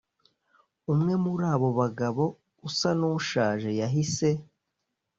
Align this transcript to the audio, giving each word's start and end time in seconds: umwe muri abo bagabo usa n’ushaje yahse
umwe 0.93 1.13
muri 1.23 1.43
abo 1.53 1.69
bagabo 1.79 2.23
usa 2.67 2.89
n’ushaje 2.99 3.69
yahse 3.79 4.29